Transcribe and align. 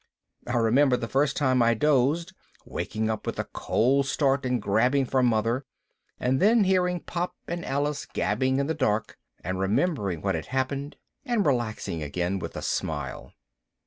I 0.47 0.57
remember 0.57 0.97
the 0.97 1.07
first 1.07 1.37
time 1.37 1.61
I 1.61 1.75
dozed 1.75 2.33
waking 2.65 3.07
up 3.07 3.27
with 3.27 3.37
a 3.37 3.43
cold 3.43 4.07
start 4.07 4.47
and 4.47 4.59
grabbing 4.59 5.05
for 5.05 5.21
Mother 5.21 5.63
and 6.19 6.39
then 6.39 6.63
hearing 6.63 7.01
Pop 7.01 7.35
and 7.47 7.63
Alice 7.63 8.07
gabbing 8.07 8.57
in 8.57 8.65
the 8.65 8.73
dark, 8.73 9.19
and 9.43 9.59
remembering 9.59 10.21
what 10.23 10.33
had 10.33 10.47
happened, 10.47 10.95
and 11.23 11.45
relaxing 11.45 12.01
again 12.01 12.39
with 12.39 12.57
a 12.57 12.63
smile. 12.63 13.35